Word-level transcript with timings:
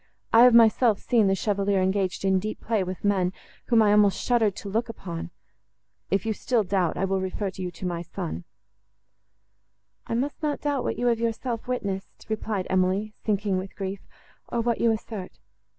I 0.33 0.41
have 0.45 0.55
myself 0.55 0.97
seen 0.97 1.27
the 1.27 1.35
Chevalier 1.35 1.79
engaged 1.79 2.25
in 2.25 2.39
deep 2.39 2.59
play 2.59 2.83
with 2.83 3.03
men, 3.03 3.33
whom 3.65 3.83
I 3.83 3.91
almost 3.91 4.19
shuddered 4.19 4.55
to 4.55 4.67
look 4.67 4.89
upon. 4.89 5.29
If 6.09 6.25
you 6.25 6.33
still 6.33 6.63
doubt, 6.63 6.97
I 6.97 7.05
will 7.05 7.21
refer 7.21 7.51
you 7.53 7.69
to 7.69 7.85
my 7.85 8.01
son." 8.01 8.43
"I 10.07 10.15
must 10.15 10.41
not 10.41 10.61
doubt 10.61 10.83
what 10.83 10.97
you 10.97 11.05
have 11.05 11.19
yourself 11.19 11.67
witnessed," 11.67 12.25
replied 12.29 12.65
Emily, 12.67 13.13
sinking 13.23 13.59
with 13.59 13.75
grief, 13.75 14.01
"or 14.51 14.59
what 14.59 14.81
you 14.81 14.89
assert. 14.91 15.37